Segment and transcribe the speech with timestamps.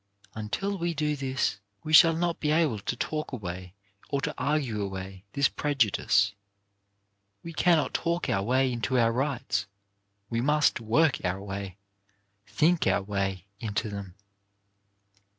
[0.33, 3.75] Until we do this, we shall not be able to talk away,
[4.09, 6.33] or to argue away, this prejudice.
[7.43, 9.67] We cannot talk our way into our rights;
[10.27, 11.77] we must Work our way,
[12.47, 14.15] think our way, into them.